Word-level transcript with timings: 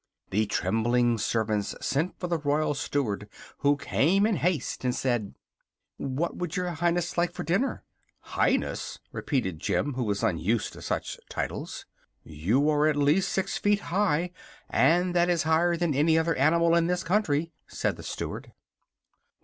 The 0.31 0.47
trembling 0.47 1.19
servants 1.19 1.75
sent 1.79 2.19
for 2.19 2.25
the 2.25 2.39
Royal 2.39 2.73
Steward, 2.73 3.29
who 3.59 3.77
came 3.77 4.25
in 4.25 4.37
haste 4.37 4.83
and 4.83 4.95
said: 4.95 5.35
"What 5.97 6.35
would 6.35 6.55
your 6.55 6.71
Highness 6.71 7.19
like 7.19 7.31
for 7.31 7.43
dinner?" 7.43 7.83
"Highness!" 8.21 8.97
repeated 9.11 9.59
Jim, 9.59 9.93
who 9.93 10.03
was 10.03 10.23
unused 10.23 10.73
to 10.73 10.81
such 10.81 11.19
titles. 11.29 11.85
"You 12.23 12.67
are 12.71 12.87
at 12.87 12.95
least 12.95 13.29
six 13.31 13.59
feet 13.59 13.81
high, 13.93 14.31
and 14.71 15.13
that 15.13 15.29
is 15.29 15.43
higher 15.43 15.77
than 15.77 15.93
any 15.93 16.17
other 16.17 16.33
animal 16.35 16.73
in 16.73 16.87
this 16.87 17.03
country," 17.03 17.51
said 17.67 17.95
the 17.95 18.01
Steward. 18.01 18.53